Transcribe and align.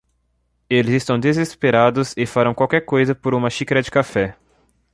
Eles 0.67 0.95
estão 0.95 1.19
desesperados 1.19 2.15
e 2.17 2.25
farão 2.25 2.55
qualquer 2.55 2.83
coisa 2.83 3.13
por 3.13 3.35
uma 3.35 3.51
xícara 3.51 3.83
de 3.83 3.91
café. 3.91 4.35